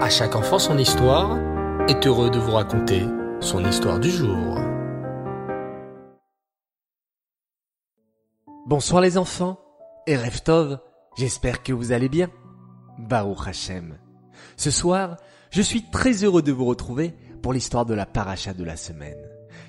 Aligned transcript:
À 0.00 0.10
chaque 0.10 0.36
enfant 0.36 0.60
son 0.60 0.78
histoire 0.78 1.36
est 1.88 2.06
heureux 2.06 2.30
de 2.30 2.38
vous 2.38 2.52
raconter 2.52 3.02
son 3.40 3.64
histoire 3.64 3.98
du 3.98 4.08
jour. 4.08 4.56
Bonsoir 8.64 9.02
les 9.02 9.18
enfants 9.18 9.58
et 10.06 10.16
Reftov, 10.16 10.78
j'espère 11.16 11.64
que 11.64 11.72
vous 11.72 11.90
allez 11.90 12.08
bien. 12.08 12.30
Baruch 12.96 13.48
Hashem. 13.48 13.98
Ce 14.56 14.70
soir, 14.70 15.16
je 15.50 15.62
suis 15.62 15.90
très 15.90 16.22
heureux 16.22 16.42
de 16.42 16.52
vous 16.52 16.66
retrouver 16.66 17.12
pour 17.42 17.52
l'histoire 17.52 17.84
de 17.84 17.94
la 17.94 18.06
paracha 18.06 18.54
de 18.54 18.62
la 18.62 18.76
semaine. 18.76 19.18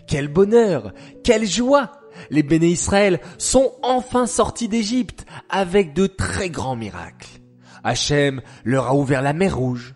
Quel 0.05 0.27
bonheur, 0.27 0.93
quelle 1.23 1.47
joie 1.47 1.89
Les 2.29 2.43
béné 2.43 2.67
Israël 2.67 3.19
sont 3.39 3.71
enfin 3.81 4.27
sortis 4.27 4.67
d'Égypte 4.67 5.25
avec 5.49 5.95
de 5.95 6.05
très 6.05 6.51
grands 6.51 6.75
miracles. 6.75 7.39
Hachem 7.83 8.43
leur 8.63 8.89
a 8.89 8.95
ouvert 8.95 9.23
la 9.23 9.33
mer 9.33 9.57
rouge. 9.57 9.95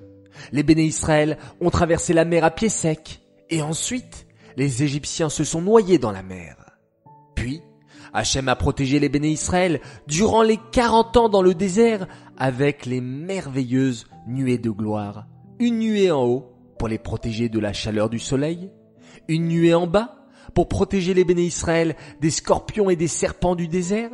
Les 0.52 0.64
béné 0.64 0.84
Israël 0.84 1.38
ont 1.62 1.70
traversé 1.70 2.14
la 2.14 2.26
mer 2.26 2.44
à 2.44 2.52
pied 2.52 2.70
sec. 2.70 3.22
Et 3.50 3.62
ensuite, 3.62 4.28
les 4.58 4.84
Égyptiens 4.84 5.30
se 5.30 5.44
sont 5.44 5.62
noyés 5.62 5.98
dans 5.98 6.12
la 6.12 6.23
mer. 6.23 6.58
Puis, 7.36 7.62
Hachem 8.14 8.48
a 8.48 8.56
protégé 8.56 9.00
les 9.00 9.09
béné 9.09 9.30
Israël 9.30 9.82
durant 10.08 10.44
les 10.44 10.59
40 10.72 11.18
ans 11.18 11.30
dans 11.30 11.42
le 11.42 11.56
désert 11.56 12.08
avec 12.38 12.86
les 12.86 13.02
merveilleuses 13.02 14.08
nuées 14.28 14.59
de 14.59 14.70
gloire. 14.70 15.26
Une 15.59 15.80
nuée 15.80 16.12
en 16.12 16.23
haut 16.23 16.52
pour 16.78 16.88
les 16.88 17.00
protéger 17.00 17.50
de 17.50 17.59
la 17.59 17.73
chaleur 17.73 18.09
du 18.09 18.20
soleil, 18.20 18.70
une 19.28 19.48
nuée 19.48 19.73
en 19.73 19.88
bas 19.88 20.18
pour 20.54 20.68
protéger 20.68 21.14
les 21.14 21.23
béné 21.23 21.44
Israël 21.44 21.95
des 22.22 22.30
scorpions 22.30 22.90
et 22.90 22.95
des 22.95 23.08
serpents 23.08 23.56
du 23.56 23.68
désert, 23.68 24.12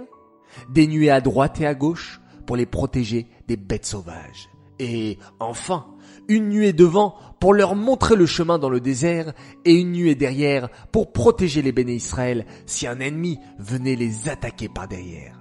des 0.70 0.88
nuées 0.88 1.10
à 1.10 1.22
droite 1.22 1.60
et 1.62 1.66
à 1.66 1.74
gauche 1.74 2.22
pour 2.46 2.56
les 2.56 2.66
protéger 2.66 3.28
des 3.48 3.58
bêtes 3.58 3.86
sauvages, 3.86 4.50
et 4.80 5.18
enfin 5.40 5.86
une 6.28 6.50
nuée 6.50 6.74
devant 6.74 7.16
pour 7.40 7.54
leur 7.54 7.76
montrer 7.76 8.16
le 8.16 8.26
chemin 8.26 8.60
dans 8.60 8.70
le 8.70 8.80
désert 8.80 9.34
et 9.66 9.74
une 9.74 9.92
nuée 9.92 10.16
derrière 10.16 10.70
pour 10.92 11.12
protéger 11.12 11.62
les 11.62 11.72
béné 11.72 11.96
Israël 11.96 12.46
si 12.66 12.88
un 12.88 13.00
ennemi 13.00 13.40
venait 13.58 13.96
les 13.96 14.30
attaquer 14.30 14.70
par 14.70 14.88
derrière. 14.88 15.40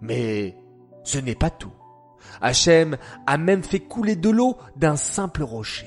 Mais 0.00 0.56
ce 1.04 1.18
n'est 1.18 1.34
pas 1.34 1.50
tout. 1.50 1.72
Hachem 2.40 2.96
a 3.26 3.38
même 3.38 3.62
fait 3.62 3.80
couler 3.80 4.16
de 4.16 4.30
l'eau 4.30 4.56
d'un 4.76 4.96
simple 4.96 5.42
rocher. 5.42 5.86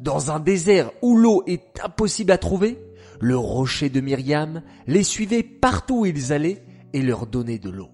Dans 0.00 0.30
un 0.30 0.40
désert 0.40 0.90
où 1.00 1.16
l'eau 1.16 1.42
est 1.46 1.80
impossible 1.82 2.32
à 2.32 2.38
trouver, 2.38 2.78
le 3.20 3.36
rocher 3.36 3.88
de 3.88 4.00
Myriam 4.00 4.62
les 4.86 5.04
suivait 5.04 5.44
partout 5.44 6.00
où 6.00 6.06
ils 6.06 6.32
allaient 6.32 6.62
et 6.92 7.02
leur 7.02 7.26
donnait 7.26 7.58
de 7.58 7.70
l'eau. 7.70 7.90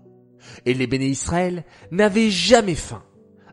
Et 0.64 0.74
les 0.74 0.86
béné 0.86 1.06
Israël 1.06 1.64
n'avaient 1.90 2.30
jamais 2.30 2.74
faim. 2.74 3.02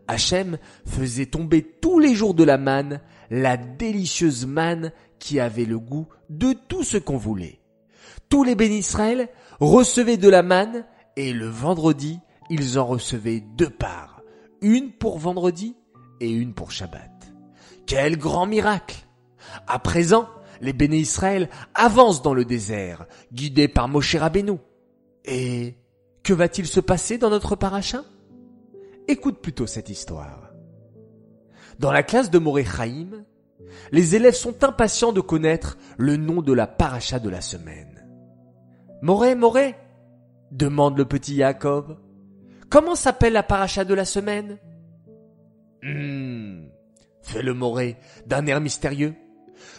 Hachem 0.08 0.58
faisait 0.86 1.26
tomber 1.26 1.62
tous 1.62 1.98
les 1.98 2.14
jours 2.14 2.34
de 2.34 2.44
la 2.44 2.58
manne, 2.58 3.00
la 3.30 3.56
délicieuse 3.56 4.46
manne 4.46 4.92
qui 5.18 5.40
avait 5.40 5.64
le 5.64 5.78
goût 5.78 6.08
de 6.30 6.52
tout 6.52 6.84
ce 6.84 6.96
qu'on 6.96 7.16
voulait. 7.16 7.60
Tous 8.28 8.44
les 8.44 8.54
béné 8.54 8.78
Israël 8.78 9.28
recevaient 9.60 10.16
de 10.16 10.28
la 10.28 10.42
manne 10.42 10.84
et 11.16 11.32
le 11.32 11.46
vendredi, 11.46 12.20
ils 12.50 12.78
en 12.78 12.86
recevaient 12.86 13.40
deux 13.40 13.70
parts, 13.70 14.22
une 14.60 14.92
pour 14.92 15.18
vendredi 15.18 15.76
et 16.20 16.30
une 16.30 16.54
pour 16.54 16.70
Shabbat. 16.70 17.10
Quel 17.86 18.16
grand 18.16 18.46
miracle 18.46 19.06
À 19.66 19.78
présent, 19.78 20.28
les 20.60 20.72
béné 20.72 20.98
Israël 20.98 21.48
avancent 21.74 22.22
dans 22.22 22.34
le 22.34 22.44
désert, 22.44 23.06
guidés 23.32 23.68
par 23.68 23.88
Moshe 23.88 24.16
Rabbeinu. 24.16 24.58
Et 25.24 25.74
que 26.22 26.32
va-t-il 26.32 26.66
se 26.66 26.80
passer 26.80 27.18
dans 27.18 27.30
notre 27.30 27.56
paracha 27.56 28.04
Écoute 29.08 29.40
plutôt 29.40 29.66
cette 29.66 29.88
histoire. 29.88 30.52
Dans 31.78 31.92
la 31.92 32.02
classe 32.02 32.30
de 32.30 32.38
Moré 32.38 32.64
Chaim, 32.64 33.24
les 33.92 34.14
élèves 34.14 34.34
sont 34.34 34.64
impatients 34.64 35.12
de 35.12 35.20
connaître 35.20 35.78
le 35.98 36.16
nom 36.16 36.42
de 36.42 36.52
la 36.52 36.66
paracha 36.66 37.18
de 37.18 37.28
la 37.28 37.40
semaine. 37.40 38.06
Moré, 39.02 39.34
Moré 39.34 39.76
demande 40.50 40.96
le 40.96 41.04
petit 41.04 41.34
Yaakov. 41.34 41.96
Comment 42.70 42.94
s'appelle 42.94 43.34
la 43.34 43.42
paracha 43.42 43.84
de 43.84 43.94
la 43.94 44.04
semaine? 44.04 44.58
Hmm, 45.82 46.66
fait 47.22 47.42
le 47.42 47.54
Moré 47.54 47.96
d'un 48.26 48.46
air 48.46 48.60
mystérieux. 48.60 49.14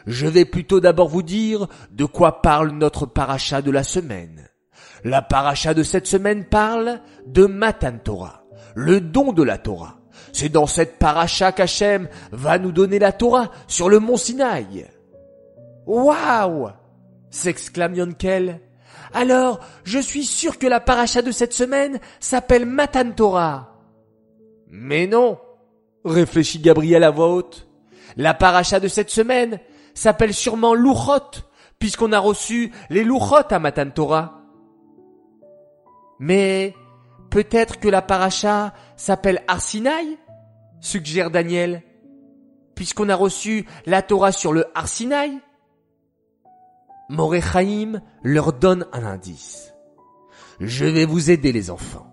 Je 0.05 0.27
vais 0.27 0.45
plutôt 0.45 0.79
d'abord 0.79 1.09
vous 1.09 1.23
dire 1.23 1.67
de 1.91 2.05
quoi 2.05 2.41
parle 2.41 2.71
notre 2.71 3.05
paracha 3.05 3.61
de 3.61 3.71
la 3.71 3.83
semaine. 3.83 4.47
La 5.03 5.21
paracha 5.21 5.73
de 5.73 5.83
cette 5.83 6.07
semaine 6.07 6.45
parle 6.45 7.01
de 7.25 7.45
Matan 7.45 7.97
Torah, 8.03 8.43
le 8.75 9.01
don 9.01 9.33
de 9.33 9.43
la 9.43 9.57
Torah. 9.57 9.97
C'est 10.33 10.49
dans 10.49 10.67
cette 10.67 10.99
paracha 10.99 11.51
qu'Hachem 11.51 12.07
va 12.31 12.59
nous 12.59 12.71
donner 12.71 12.99
la 12.99 13.11
Torah 13.11 13.51
sur 13.67 13.89
le 13.89 13.99
mont 13.99 14.17
Sinaï. 14.17 14.85
Waouh 15.85 16.69
s'exclame 17.29 17.95
Yonkel. 17.95 18.61
Alors, 19.13 19.59
je 19.83 19.99
suis 19.99 20.25
sûr 20.25 20.57
que 20.57 20.67
la 20.67 20.79
paracha 20.79 21.21
de 21.21 21.31
cette 21.31 21.53
semaine 21.53 21.99
s'appelle 22.19 22.65
Matan 22.65 23.11
Torah. 23.11 23.73
Mais 24.67 25.07
non, 25.07 25.39
réfléchit 26.03 26.59
Gabriel 26.59 27.03
à 27.03 27.11
voix 27.11 27.33
haute. 27.33 27.67
La 28.17 28.33
paracha 28.33 28.79
de 28.79 28.87
cette 28.87 29.09
semaine 29.09 29.59
s'appelle 29.93 30.33
sûrement 30.33 30.73
Louchot, 30.73 31.41
puisqu'on 31.79 32.11
a 32.11 32.19
reçu 32.19 32.71
les 32.89 33.03
Louchot 33.03 33.47
à 33.49 33.59
Matan 33.59 33.89
Torah. 33.89 34.41
Mais 36.19 36.75
peut-être 37.37 37.79
que 37.79 37.87
la 37.87 38.01
paracha 38.01 38.73
s'appelle 38.95 39.43
Arsinaï 39.47 40.17
suggère 40.79 41.29
Daniel, 41.29 41.83
puisqu'on 42.73 43.09
a 43.09 43.15
reçu 43.15 43.67
la 43.85 44.01
Torah 44.01 44.31
sur 44.31 44.53
le 44.53 44.65
Arsinaï. 44.73 45.37
Morechaim 47.09 48.01
leur 48.23 48.53
donne 48.53 48.87
un 48.91 49.05
indice. 49.05 49.71
Je 50.59 50.85
vais 50.85 51.05
vous 51.05 51.29
aider 51.29 51.51
les 51.51 51.69
enfants. 51.69 52.11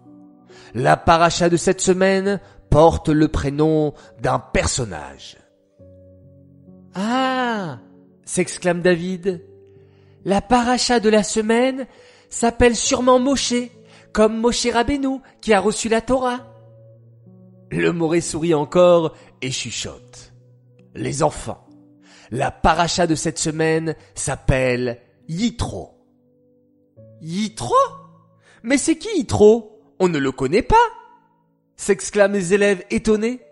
La 0.74 0.98
paracha 0.98 1.48
de 1.48 1.56
cette 1.56 1.80
semaine 1.80 2.38
porte 2.68 3.08
le 3.08 3.28
prénom 3.28 3.94
d'un 4.20 4.38
personnage. 4.38 5.38
Ah 6.94 7.78
s'exclame 8.26 8.82
David. 8.82 9.42
La 10.26 10.42
paracha 10.42 11.00
de 11.00 11.08
la 11.08 11.22
semaine 11.22 11.86
s'appelle 12.28 12.76
sûrement 12.76 13.18
Moshe, 13.18 13.54
comme 14.14 14.38
Moshe 14.38 14.68
Rabbeinu 14.72 15.18
qui 15.42 15.52
a 15.52 15.60
reçu 15.60 15.90
la 15.90 16.00
Torah. 16.00 16.46
Le 17.70 17.92
Moré 17.92 18.22
sourit 18.22 18.54
encore 18.54 19.14
et 19.42 19.50
chuchote. 19.50 20.32
Les 20.94 21.22
enfants, 21.22 21.66
la 22.30 22.50
paracha 22.50 23.06
de 23.06 23.16
cette 23.16 23.38
semaine 23.38 23.96
s'appelle 24.14 25.02
Yitro. 25.28 25.98
Yitro? 27.20 27.74
Mais 28.62 28.78
c'est 28.78 28.96
qui 28.96 29.08
Yitro? 29.18 29.80
On 29.98 30.08
ne 30.08 30.18
le 30.18 30.32
connaît 30.32 30.62
pas 30.62 30.76
s'exclament 31.76 32.34
les 32.34 32.54
élèves 32.54 32.84
étonnés. 32.90 33.42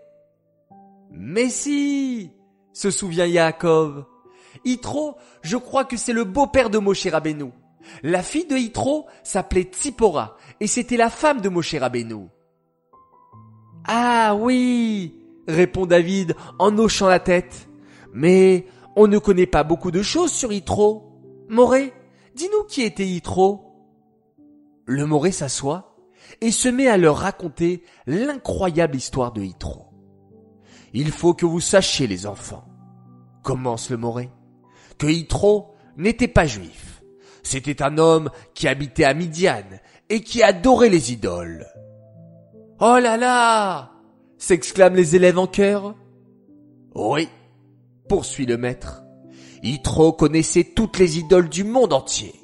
Mais 1.11 1.49
si 1.49 2.31
se 2.71 2.89
souvient 2.89 3.25
Yaakov. 3.25 4.05
Yitro, 4.63 5.17
je 5.41 5.57
crois 5.57 5.83
que 5.83 5.97
c'est 5.97 6.13
le 6.13 6.23
beau-père 6.23 6.69
de 6.69 6.77
Moshe 6.77 7.05
Rabbeinu. 7.05 7.51
La 8.01 8.23
fille 8.23 8.45
de 8.45 8.55
Yitro 8.55 9.07
s'appelait 9.23 9.63
Tzipora 9.63 10.37
et 10.59 10.67
c'était 10.67 10.97
la 10.97 11.09
femme 11.09 11.41
de 11.41 11.49
Moshe 11.49 11.75
Rabbeinu. 11.75 12.27
Ah 13.85 14.35
oui, 14.35 15.15
répond 15.47 15.85
David 15.85 16.35
en 16.59 16.77
hochant 16.77 17.07
la 17.07 17.19
tête. 17.19 17.67
Mais 18.13 18.65
on 18.95 19.07
ne 19.07 19.17
connaît 19.17 19.47
pas 19.47 19.63
beaucoup 19.63 19.91
de 19.91 20.01
choses 20.01 20.31
sur 20.31 20.53
Yitro. 20.53 21.11
Moré, 21.49 21.93
dis-nous 22.35 22.63
qui 22.65 22.83
était 22.83 23.05
Yitro. 23.05 23.73
Le 24.85 25.05
Moré 25.05 25.31
s'assoit 25.31 25.95
et 26.41 26.51
se 26.51 26.69
met 26.69 26.87
à 26.87 26.97
leur 26.97 27.17
raconter 27.17 27.83
l'incroyable 28.05 28.95
histoire 28.95 29.31
de 29.31 29.41
Yitro. 29.41 29.87
Il 30.93 31.11
faut 31.11 31.33
que 31.33 31.45
vous 31.45 31.59
sachiez, 31.59 32.05
les 32.07 32.27
enfants, 32.27 32.65
commence 33.41 33.89
le 33.89 33.97
Moré, 33.97 34.29
que 34.97 35.07
Yitro 35.07 35.73
n'était 35.97 36.27
pas 36.27 36.45
juif. 36.45 36.92
C'était 37.43 37.83
un 37.83 37.97
homme 37.97 38.29
qui 38.53 38.67
habitait 38.67 39.03
à 39.03 39.13
Midian 39.13 39.63
et 40.09 40.21
qui 40.21 40.41
adorait 40.41 40.89
les 40.89 41.11
idoles. 41.11 41.67
Oh 42.79 42.97
là 42.99 43.17
là 43.17 43.93
s'exclament 44.43 44.95
les 44.95 45.15
élèves 45.15 45.39
en 45.39 45.47
chœur. 45.47 45.95
Oui, 46.95 47.29
poursuit 48.09 48.45
le 48.45 48.57
maître. 48.57 49.03
Yitro 49.63 50.11
connaissait 50.11 50.65
toutes 50.75 50.99
les 50.99 51.17
idoles 51.17 51.47
du 51.47 51.63
monde 51.63 51.93
entier. 51.93 52.35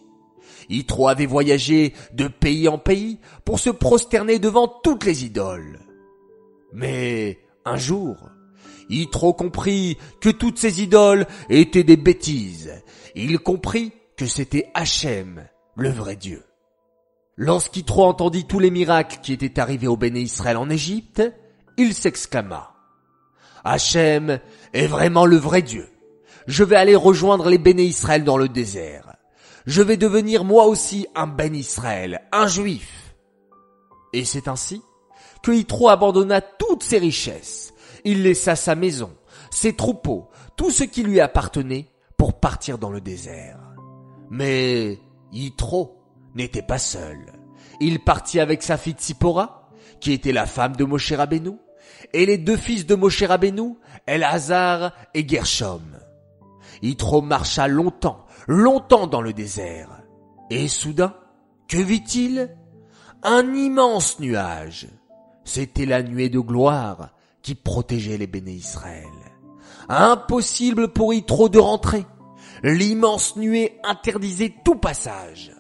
Yitro 0.70 1.10
avait 1.10 1.26
voyagé 1.26 1.94
de 2.14 2.30
pays 2.30 2.70
en 2.70 2.78
pays 2.78 3.20
pour 3.44 3.60
se 3.60 3.70
prosterner 3.70 4.40
devant 4.40 4.68
toutes 4.68 5.04
les 5.04 5.26
idoles. 5.26 5.80
Mais 6.72 7.40
un 7.66 7.76
jour, 7.76 8.30
Yitro 8.90 9.34
comprit 9.34 9.98
que 10.22 10.30
toutes 10.30 10.58
ces 10.58 10.82
idoles 10.82 11.28
étaient 11.50 11.84
des 11.84 11.98
bêtises. 11.98 12.82
Il 13.14 13.40
comprit 13.40 13.92
que 14.20 14.26
c'était 14.26 14.70
Hachem, 14.74 15.48
le 15.78 15.90
vrai 15.90 16.18
Dieu. 16.18 16.44
Lorsqu'Yitro 17.38 18.04
entendit 18.04 18.44
tous 18.44 18.60
les 18.60 18.70
miracles 18.70 19.20
qui 19.24 19.32
étaient 19.32 19.62
arrivés 19.62 19.88
au 19.88 19.96
béné 19.96 20.20
Israël 20.20 20.58
en 20.58 20.70
Égypte, 20.70 21.24
il 21.78 21.94
s'exclama. 21.94 22.76
Hachem 23.64 24.42
est 24.74 24.88
vraiment 24.88 25.26
le 25.26 25.38
vrai 25.38 25.62
Dieu. 25.62 25.88
Je 26.48 26.66
vais 26.66 26.76
aller 26.76 26.98
rejoindre 26.98 27.50
les 27.50 27.58
béné 27.58 27.84
Israël 27.84 28.26
dans 28.26 28.36
le 28.36 28.50
désert. 28.50 29.16
Je 29.66 29.82
vais 29.82 29.96
devenir 29.96 30.44
moi 30.44 30.66
aussi 30.66 31.08
un 31.16 31.28
ben 31.28 31.56
Israël, 31.56 32.28
un 32.34 32.48
juif. 32.48 33.16
Et 34.12 34.26
c'est 34.26 34.50
ainsi 34.50 34.82
que 35.42 35.54
Yitro 35.54 35.88
abandonna 35.88 36.42
toutes 36.42 36.84
ses 36.84 36.98
richesses. 36.98 37.74
Il 38.04 38.24
laissa 38.24 38.58
sa 38.58 38.76
maison, 38.76 39.16
ses 39.50 39.78
troupeaux, 39.78 40.28
tout 40.58 40.72
ce 40.72 40.84
qui 40.84 41.04
lui 41.04 41.22
appartenait 41.22 41.88
pour 42.18 42.42
partir 42.42 42.80
dans 42.80 42.92
le 42.92 43.00
désert. 43.00 43.60
Mais 44.30 45.00
Yitro 45.32 45.98
n'était 46.36 46.62
pas 46.62 46.78
seul. 46.78 47.34
Il 47.80 48.04
partit 48.04 48.40
avec 48.40 48.62
sa 48.64 48.78
fille 48.78 48.94
Tzipora, 48.94 49.70
qui 50.00 50.12
était 50.12 50.32
la 50.32 50.46
femme 50.46 50.76
de 50.76 50.86
Moshe 50.86 51.12
Rabbeinu, 51.12 51.54
et 52.14 52.26
les 52.26 52.38
deux 52.38 52.58
fils 52.58 52.86
de 52.86 52.96
Moshe 52.96 53.24
Rabbeinu, 53.24 53.76
Elazar 54.08 54.94
et 55.14 55.28
Gershom. 55.28 55.82
Yitro 56.82 57.22
marcha 57.22 57.68
longtemps, 57.68 58.26
longtemps 58.48 59.08
dans 59.08 59.22
le 59.22 59.34
désert. 59.34 60.02
Et 60.50 60.68
soudain, 60.68 61.16
que 61.68 61.78
vit-il? 61.78 62.56
Un 63.24 63.54
immense 63.54 64.20
nuage. 64.20 64.88
C'était 65.44 65.86
la 65.86 66.04
nuée 66.04 66.30
de 66.30 66.40
gloire 66.40 67.10
qui 67.42 67.56
protégeait 67.56 68.18
les 68.18 68.28
béné 68.28 68.52
Israël. 68.52 69.08
Impossible 69.90 70.94
pour 70.94 71.14
Yitro 71.14 71.50
de 71.50 71.60
rentrer. 71.60 72.06
L'immense 72.64 73.36
nuée 73.36 73.80
interdisait 73.84 74.54
tout 74.66 74.76
passage. 74.76 75.52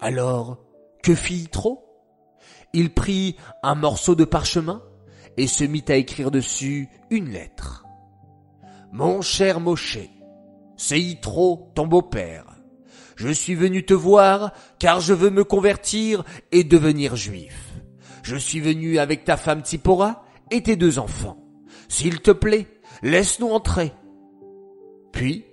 Alors, 0.00 0.58
que 1.02 1.14
fit 1.14 1.34
Yitro 1.34 1.84
Il 2.72 2.94
prit 2.94 3.36
un 3.62 3.74
morceau 3.74 4.14
de 4.14 4.24
parchemin 4.24 4.82
et 5.36 5.46
se 5.46 5.64
mit 5.64 5.84
à 5.88 5.96
écrire 5.96 6.30
dessus 6.30 6.88
une 7.10 7.30
lettre. 7.30 7.84
Mon 8.92 9.20
cher 9.20 9.60
Moshe, 9.60 9.98
c'est 10.76 11.00
Yitro, 11.00 11.70
ton 11.74 11.86
beau-père. 11.86 12.46
Je 13.16 13.28
suis 13.28 13.56
venu 13.56 13.84
te 13.84 13.94
voir 13.94 14.52
car 14.78 15.00
je 15.00 15.12
veux 15.12 15.30
me 15.30 15.44
convertir 15.44 16.24
et 16.52 16.62
devenir 16.62 17.16
juif. 17.16 17.74
Je 18.22 18.36
suis 18.36 18.60
venu 18.60 18.98
avec 18.98 19.24
ta 19.24 19.36
femme 19.36 19.62
Tsipora 19.62 20.24
et 20.50 20.62
tes 20.62 20.76
deux 20.76 20.98
enfants. 20.98 21.36
S'il 21.88 22.20
te 22.20 22.30
plaît, 22.30 22.66
laisse-nous 23.02 23.48
entrer. 23.48 23.92
Puis, 25.12 25.44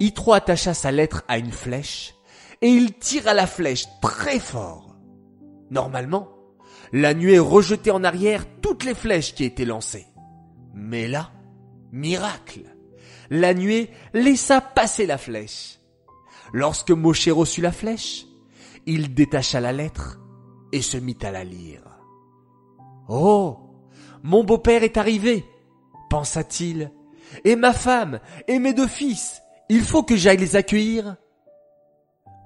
Yitro 0.00 0.32
attacha 0.32 0.74
sa 0.74 0.92
lettre 0.92 1.24
à 1.28 1.38
une 1.38 1.52
flèche 1.52 2.14
et 2.60 2.68
il 2.68 2.94
tira 2.94 3.34
la 3.34 3.46
flèche 3.46 3.86
très 4.00 4.38
fort. 4.38 4.96
Normalement, 5.70 6.28
la 6.92 7.14
nuée 7.14 7.38
rejetait 7.38 7.90
en 7.90 8.04
arrière 8.04 8.44
toutes 8.62 8.84
les 8.84 8.94
flèches 8.94 9.34
qui 9.34 9.44
étaient 9.44 9.64
lancées. 9.64 10.06
Mais 10.74 11.08
là, 11.08 11.32
miracle, 11.92 12.64
la 13.30 13.54
nuée 13.54 13.90
laissa 14.14 14.60
passer 14.60 15.06
la 15.06 15.18
flèche. 15.18 15.80
Lorsque 16.52 16.90
Moshe 16.90 17.28
reçut 17.28 17.60
la 17.60 17.72
flèche, 17.72 18.24
il 18.86 19.14
détacha 19.14 19.60
la 19.60 19.72
lettre 19.72 20.18
et 20.72 20.80
se 20.80 20.96
mit 20.96 21.18
à 21.22 21.30
la 21.30 21.44
lire. 21.44 21.82
Oh, 23.08 23.58
mon 24.22 24.44
beau-père 24.44 24.82
est 24.82 24.96
arrivé, 24.96 25.44
pensa-t-il, 26.08 26.92
et 27.44 27.56
ma 27.56 27.72
femme, 27.72 28.20
et 28.46 28.58
mes 28.58 28.72
deux 28.72 28.86
fils, 28.86 29.42
il 29.68 29.82
faut 29.82 30.02
que 30.02 30.16
j'aille 30.16 30.38
les 30.38 30.56
accueillir. 30.56 31.16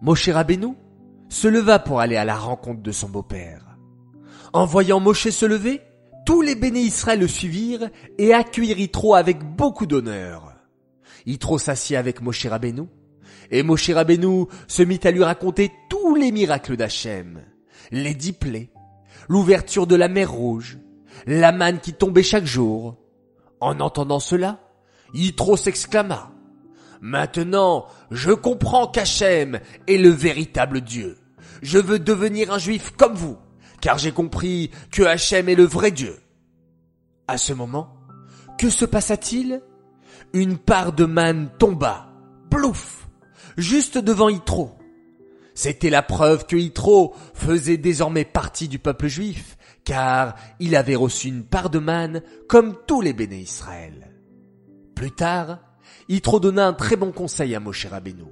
Moshe 0.01 0.29
Rabbeinu 0.29 0.75
se 1.29 1.49
leva 1.49 1.79
pour 1.79 2.01
aller 2.01 2.17
à 2.17 2.25
la 2.25 2.37
rencontre 2.37 2.83
de 2.83 2.93
son 2.93 3.09
beau-père. 3.09 3.77
En 4.53 4.67
voyant 4.67 5.01
Moshe 5.01 5.31
se 5.31 5.47
lever, 5.47 5.81
tous 6.27 6.43
les 6.43 6.55
béné 6.55 6.81
Israël 6.81 7.21
le 7.21 7.29
suivirent 7.29 7.89
et 8.19 8.35
accueillirent 8.35 8.79
Yitro 8.79 9.15
avec 9.15 9.43
beaucoup 9.45 9.87
d'honneur. 9.87 10.55
Yitro 11.27 11.59
s'assit 11.59 11.97
avec 11.97 12.21
Moshe 12.21 12.47
Rabbeinu, 12.47 12.83
et 13.51 13.63
Moshe 13.63 13.91
Rabbeinu 13.91 14.47
se 14.67 14.83
mit 14.83 15.01
à 15.05 15.11
lui 15.11 15.23
raconter 15.23 15.71
tous 15.89 16.15
les 16.15 16.33
miracles 16.33 16.77
d'Hachem, 16.77 17.43
les 17.91 18.15
dix 18.15 18.33
plaies, 18.33 18.71
l'ouverture 19.29 19.87
de 19.87 19.95
la 19.95 20.09
mer 20.09 20.31
rouge, 20.31 20.79
la 21.27 21.53
manne 21.53 21.81
qui 21.81 21.93
tombait 21.93 22.23
chaque 22.23 22.47
jour. 22.47 22.97
En 23.61 23.79
entendant 23.81 24.21
cela, 24.21 24.61
Yitro 25.15 25.57
s'exclama, 25.57 26.32
Maintenant, 27.03 27.87
je 28.11 28.33
comprends 28.33 28.87
qu'Hachem 28.87 29.61
est 29.87 29.99
le 29.99 30.09
véritable 30.09 30.81
Dieu. 30.81 31.19
Je 31.61 31.79
veux 31.79 31.99
devenir 31.99 32.51
un 32.51 32.59
juif 32.59 32.93
comme 32.97 33.15
vous 33.15 33.37
car 33.83 33.99
j'ai 33.99 34.13
compris 34.13 34.71
que 34.91 35.03
Hachem 35.03 35.51
est 35.51 35.55
le 35.55 35.65
vrai 35.65 35.91
Dieu. 35.91 36.17
À 37.29 37.37
ce 37.37 37.53
moment, 37.53 37.95
que 38.57 38.71
se 38.71 38.87
passa-t-il? 38.87 39.61
Une 40.33 40.57
part 40.57 40.95
de 40.95 41.05
manne 41.05 41.51
tomba, 41.59 42.09
plouf, 42.49 43.09
juste 43.59 43.99
devant 43.99 44.31
Yitro. 44.31 44.79
C'était 45.55 45.91
la 45.91 46.03
preuve 46.03 46.47
que 46.47 46.57
Yitro 46.57 47.15
faisait 47.35 47.77
désormais 47.77 48.25
partie 48.25 48.69
du 48.69 48.79
peuple 48.79 49.09
juif, 49.09 49.59
car 49.85 50.37
il 50.61 50.77
avait 50.77 50.95
reçu 50.95 51.29
une 51.29 51.45
part 51.45 51.69
de 51.69 51.81
manne 51.81 52.23
comme 52.49 52.77
tous 52.87 53.03
les 53.03 53.13
béné 53.13 53.41
Israël. 53.41 54.15
Plus 54.95 55.11
tard, 55.11 55.59
Yitro 56.09 56.41
donna 56.41 56.69
un 56.69 56.73
très 56.73 56.97
bon 56.97 57.13
conseil 57.13 57.55
à 57.55 57.61
Moshe 57.61 57.87
Rabbeinu. 57.87 58.25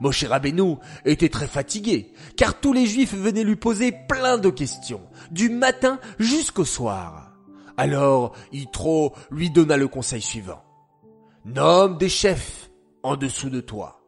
Moshe 0.00 0.24
Rabbeinu 0.24 0.76
était 1.04 1.28
très 1.28 1.46
fatigué, 1.46 2.12
car 2.36 2.60
tous 2.60 2.72
les 2.72 2.86
juifs 2.86 3.14
venaient 3.14 3.44
lui 3.44 3.56
poser 3.56 3.92
plein 4.08 4.38
de 4.38 4.50
questions, 4.50 5.02
du 5.30 5.48
matin 5.48 5.98
jusqu'au 6.18 6.64
soir. 6.64 7.32
Alors, 7.76 8.34
Yitro 8.52 9.14
lui 9.30 9.50
donna 9.50 9.76
le 9.76 9.88
conseil 9.88 10.22
suivant. 10.22 10.62
Nomme 11.44 11.98
des 11.98 12.08
chefs 12.08 12.70
en 13.02 13.16
dessous 13.16 13.50
de 13.50 13.60
toi. 13.60 14.00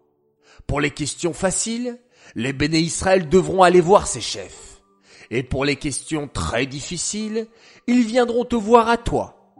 Pour 0.66 0.81
les 0.81 0.90
questions 0.90 1.32
faciles, 1.32 1.98
les 2.34 2.52
béné 2.52 2.81
Israël 2.81 3.28
devront 3.28 3.62
aller 3.62 3.81
voir 3.81 4.06
ces 4.06 4.20
chefs. 4.20 4.82
Et 5.31 5.43
pour 5.43 5.64
les 5.64 5.76
questions 5.76 6.28
très 6.28 6.66
difficiles, 6.66 7.46
ils 7.86 8.04
viendront 8.04 8.44
te 8.44 8.56
voir 8.56 8.88
à 8.88 8.96
toi. 8.96 9.54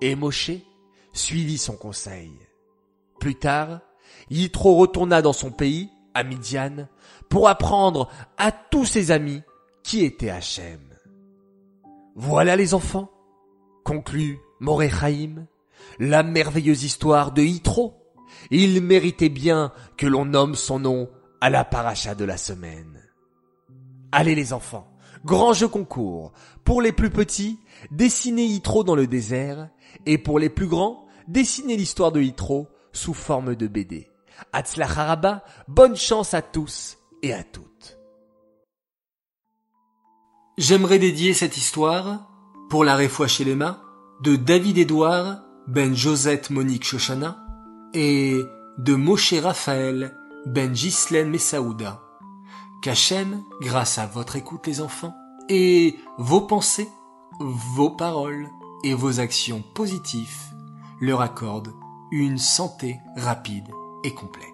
Et 0.00 0.14
Moshe 0.14 0.52
suivit 1.14 1.58
son 1.58 1.76
conseil. 1.76 2.32
Plus 3.18 3.36
tard, 3.36 3.80
Yitro 4.30 4.76
retourna 4.76 5.22
dans 5.22 5.32
son 5.32 5.50
pays, 5.50 5.88
à 6.12 6.22
Midian, 6.22 6.88
pour 7.28 7.48
apprendre 7.48 8.10
à 8.36 8.52
tous 8.52 8.84
ses 8.84 9.10
amis 9.10 9.42
qui 9.82 10.04
était 10.04 10.30
Hachem. 10.30 10.80
Voilà 12.14 12.56
les 12.56 12.74
enfants, 12.74 13.10
conclut 13.84 14.38
Morechaim, 14.60 15.46
la 15.98 16.22
merveilleuse 16.22 16.84
histoire 16.84 17.32
de 17.32 17.42
Yitro. 17.42 17.94
Il 18.50 18.80
méritait 18.82 19.28
bien 19.28 19.72
que 19.96 20.06
l'on 20.06 20.24
nomme 20.24 20.54
son 20.54 20.78
nom 20.78 21.08
à 21.40 21.50
la 21.50 21.64
paracha 21.64 22.14
de 22.14 22.24
la 22.24 22.36
semaine. 22.36 23.00
Allez 24.12 24.34
les 24.34 24.52
enfants, 24.52 24.86
grand 25.24 25.52
jeu 25.52 25.68
concours. 25.68 26.32
Pour 26.64 26.80
les 26.80 26.92
plus 26.92 27.10
petits, 27.10 27.58
dessinez 27.90 28.44
Yitro 28.44 28.84
dans 28.84 28.96
le 28.96 29.06
désert, 29.06 29.68
et 30.06 30.18
pour 30.18 30.38
les 30.38 30.48
plus 30.48 30.66
grands, 30.66 31.03
dessinez 31.28 31.76
l'histoire 31.76 32.12
de 32.12 32.20
Yitro 32.20 32.68
sous 32.92 33.14
forme 33.14 33.54
de 33.54 33.66
BD. 33.66 34.08
Haraba, 34.52 35.44
bonne 35.68 35.96
chance 35.96 36.34
à 36.34 36.42
tous 36.42 36.98
et 37.22 37.32
à 37.32 37.42
toutes. 37.42 37.98
J'aimerais 40.56 40.98
dédier 40.98 41.34
cette 41.34 41.56
histoire, 41.56 42.30
pour 42.70 42.84
la 42.84 42.94
réfoua 42.94 43.26
chez 43.26 43.44
les 43.44 43.56
mains, 43.56 43.80
de 44.22 44.36
David 44.36 44.78
Édouard, 44.78 45.40
Ben 45.66 45.94
Josette 45.94 46.50
Monique 46.50 46.84
Shoshana, 46.84 47.44
et 47.92 48.40
de 48.78 48.94
Moshe 48.94 49.34
Raphaël, 49.34 50.16
Ben 50.46 50.72
Ghislaine 50.72 51.30
Messaouda. 51.30 52.02
Qu'Hachem, 52.82 53.42
grâce 53.60 53.98
à 53.98 54.06
votre 54.06 54.36
écoute 54.36 54.66
les 54.66 54.80
enfants, 54.80 55.14
et 55.48 55.96
vos 56.18 56.42
pensées, 56.42 56.88
vos 57.40 57.90
paroles 57.90 58.48
et 58.84 58.94
vos 58.94 59.20
actions 59.20 59.62
positives, 59.74 60.54
leur 61.04 61.20
accordent 61.20 61.74
une 62.10 62.38
santé 62.38 62.98
rapide 63.16 63.68
et 64.04 64.12
complète. 64.12 64.44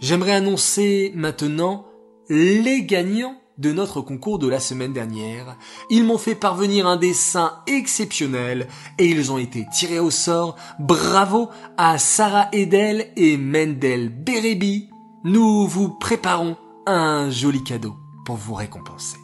J'aimerais 0.00 0.32
annoncer 0.32 1.12
maintenant 1.14 1.86
les 2.28 2.84
gagnants 2.84 3.36
de 3.58 3.72
notre 3.72 4.00
concours 4.00 4.38
de 4.38 4.48
la 4.48 4.60
semaine 4.60 4.92
dernière. 4.92 5.56
Ils 5.90 6.04
m'ont 6.04 6.18
fait 6.18 6.34
parvenir 6.34 6.86
un 6.86 6.96
dessin 6.96 7.62
exceptionnel 7.66 8.68
et 8.98 9.06
ils 9.06 9.30
ont 9.30 9.38
été 9.38 9.66
tirés 9.72 10.00
au 10.00 10.10
sort. 10.10 10.56
Bravo 10.78 11.50
à 11.76 11.98
Sarah 11.98 12.48
Edel 12.52 13.12
et 13.16 13.36
Mendel 13.36 14.08
Berebi. 14.08 14.88
Nous 15.24 15.66
vous 15.66 15.90
préparons 15.90 16.56
un 16.86 17.30
joli 17.30 17.62
cadeau 17.62 17.94
pour 18.24 18.36
vous 18.36 18.54
récompenser. 18.54 19.18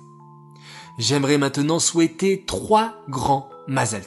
J'aimerais 0.99 1.39
maintenant 1.39 1.79
souhaiter 1.79 2.45
trois 2.47 2.95
grands 3.09 3.49
Mazal 3.67 4.03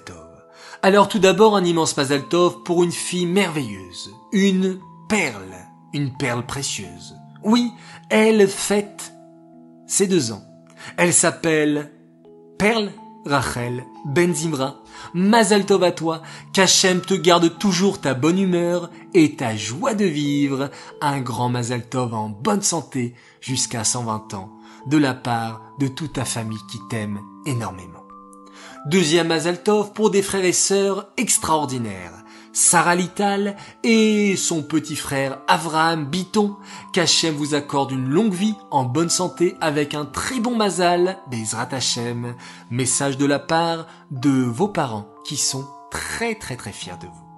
Alors 0.82 1.08
tout 1.08 1.20
d'abord 1.20 1.56
un 1.56 1.64
immense 1.64 1.96
Mazal 1.98 2.24
pour 2.66 2.84
une 2.84 2.92
fille 2.92 3.26
merveilleuse, 3.26 4.14
une 4.32 4.80
perle, 5.08 5.56
une 5.94 6.16
perle 6.18 6.46
précieuse. 6.46 7.16
Oui, 7.44 7.72
elle 8.10 8.48
fête 8.48 9.14
ses 9.88 10.08
deux 10.08 10.32
ans. 10.32 10.44
Elle 10.98 11.14
s'appelle 11.14 11.92
Perle 12.58 12.92
Rachel, 13.26 13.84
Ben 14.06 14.34
Zimra, 14.34 14.78
Mazal 15.14 15.66
Tov 15.66 15.84
à 15.84 15.92
toi, 15.92 16.22
qu'Hachem 16.54 17.02
te 17.02 17.14
garde 17.14 17.58
toujours 17.60 18.02
ta 18.02 18.14
bonne 18.14 18.40
humeur 18.40 18.90
et 19.14 19.36
ta 19.36 19.56
joie 19.56 19.94
de 19.94 20.06
vivre, 20.06 20.72
un 21.02 21.22
grand 21.22 21.50
Mazal 21.50 21.88
Tov 21.88 22.14
en 22.14 22.30
bonne 22.30 22.64
santé 22.64 23.14
jusqu'à 23.40 23.84
120 23.84 24.34
ans, 24.34 24.50
de 24.88 24.98
la 24.98 25.14
part 25.14 25.62
de 25.80 25.88
toute 25.88 26.14
ta 26.14 26.26
famille 26.26 26.62
qui 26.72 26.80
t'aime 26.90 27.20
énormément. 27.46 28.01
Deuxième 28.86 29.28
Mazal 29.28 29.62
Tov 29.62 29.94
pour 29.94 30.10
des 30.10 30.22
frères 30.22 30.46
et 30.46 30.54
sœurs 30.54 31.08
extraordinaires. 31.18 32.22
Sarah 32.54 32.96
Lital 32.96 33.56
et 33.84 34.36
son 34.36 34.62
petit 34.62 34.96
frère 34.96 35.40
Avraham 35.48 36.06
Biton, 36.06 36.58
qu'Hachem 36.92 37.34
vous 37.36 37.56
accorde 37.56 37.92
une 37.92 38.10
longue 38.10 38.34
vie 38.34 38.56
en 38.72 38.84
bonne 38.84 39.10
santé 39.10 39.56
avec 39.62 39.94
un 39.94 40.06
très 40.06 40.40
bon 40.40 40.56
mazal, 40.56 41.18
Bezrat 41.30 41.70
Hachem, 41.72 42.36
message 42.70 43.18
de 43.18 43.26
la 43.26 43.40
part 43.40 43.88
de 44.12 44.32
vos 44.32 44.68
parents 44.68 45.08
qui 45.24 45.38
sont 45.38 45.66
très 45.92 46.36
très 46.36 46.58
très 46.58 46.74
fiers 46.74 46.98
de 47.00 47.08
vous. 47.08 47.32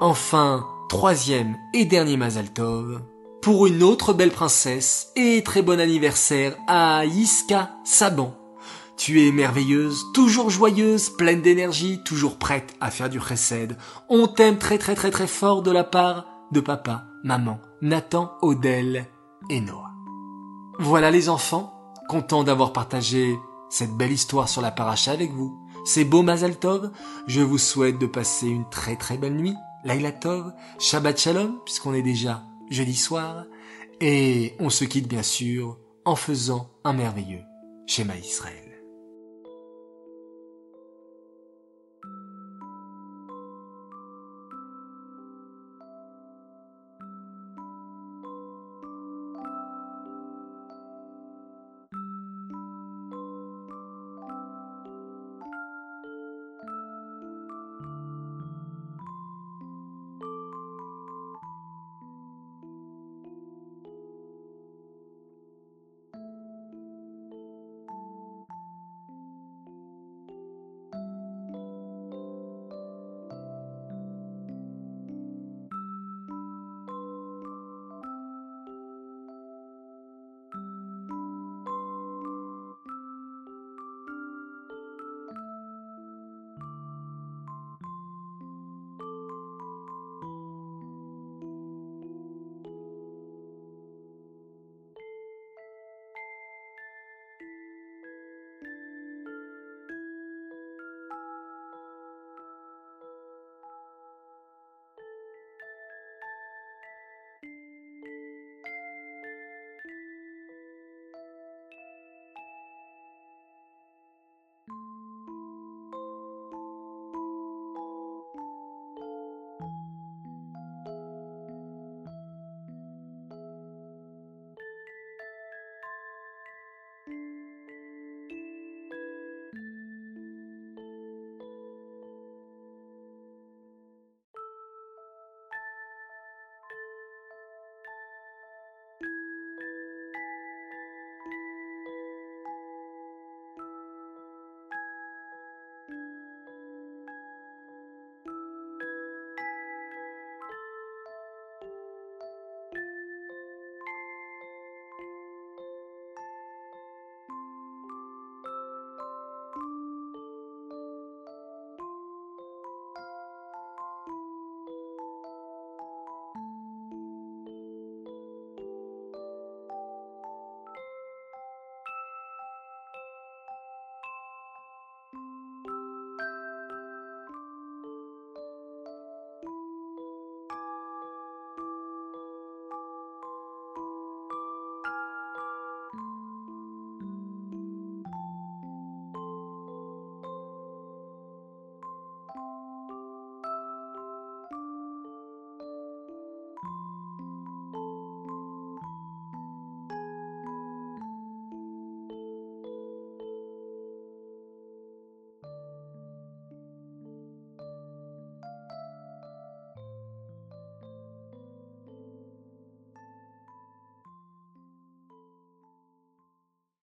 Enfin, 0.00 0.64
troisième 0.88 1.56
et 1.74 1.84
dernier 1.84 2.16
Mazal 2.16 2.52
Tov, 2.52 3.02
pour 3.42 3.66
une 3.66 3.82
autre 3.82 4.12
belle 4.12 4.30
princesse 4.30 5.08
et 5.16 5.42
très 5.42 5.62
bon 5.62 5.80
anniversaire 5.80 6.56
à 6.68 7.04
Yiska 7.04 7.70
Saban, 7.82 8.34
tu 8.98 9.26
es 9.26 9.32
merveilleuse, 9.32 10.06
toujours 10.12 10.50
joyeuse, 10.50 11.08
pleine 11.08 11.40
d'énergie, 11.40 12.02
toujours 12.04 12.36
prête 12.36 12.74
à 12.80 12.90
faire 12.90 13.08
du 13.08 13.20
chesed. 13.20 13.78
On 14.08 14.26
t'aime 14.26 14.58
très 14.58 14.76
très 14.76 14.96
très 14.96 15.12
très 15.12 15.28
fort 15.28 15.62
de 15.62 15.70
la 15.70 15.84
part 15.84 16.26
de 16.50 16.60
papa, 16.60 17.06
maman, 17.22 17.60
Nathan, 17.80 18.32
Odell 18.42 19.06
et 19.48 19.60
Noah. 19.60 19.92
Voilà 20.80 21.10
les 21.10 21.28
enfants, 21.28 21.92
content 22.08 22.42
d'avoir 22.42 22.72
partagé 22.72 23.38
cette 23.70 23.96
belle 23.96 24.12
histoire 24.12 24.48
sur 24.48 24.62
la 24.62 24.72
paracha 24.72 25.12
avec 25.12 25.32
vous. 25.32 25.56
C'est 25.84 26.04
beau 26.04 26.22
Mazal 26.22 26.58
Tov, 26.58 26.90
je 27.28 27.40
vous 27.40 27.58
souhaite 27.58 27.98
de 27.98 28.06
passer 28.06 28.48
une 28.48 28.68
très 28.68 28.96
très 28.96 29.16
belle 29.16 29.36
nuit. 29.36 29.54
Laila 29.84 30.10
Tov, 30.10 30.52
Shabbat 30.80 31.18
Shalom, 31.18 31.60
puisqu'on 31.64 31.94
est 31.94 32.02
déjà 32.02 32.42
jeudi 32.68 32.96
soir. 32.96 33.44
Et 34.00 34.56
on 34.58 34.70
se 34.70 34.84
quitte 34.84 35.08
bien 35.08 35.22
sûr 35.22 35.78
en 36.04 36.16
faisant 36.16 36.70
un 36.84 36.92
merveilleux 36.92 37.42
schéma 37.86 38.16
Israël. 38.16 38.67